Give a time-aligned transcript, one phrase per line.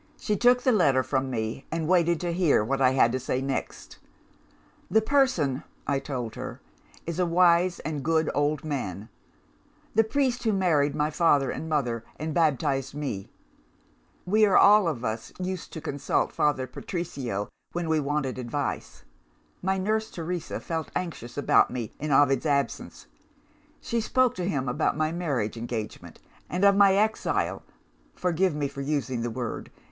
[0.17, 3.39] She took the letter from me, and waited to hear what I had to say
[3.39, 3.99] next.
[4.89, 6.59] 'The person,' I told her,
[7.05, 9.09] 'is a wise and good old man
[9.93, 13.29] the priest who married my father and mother, and baptised me.
[14.25, 19.03] We all of us used to consult Father Patrizio, when we wanted advice.
[19.61, 23.05] My nurse Teresa felt anxious about me in Ovid's absence;
[23.79, 26.17] she spoke to him about my marriage engagement,
[26.49, 27.61] and of my exile
[28.15, 29.69] forgive me for using the word!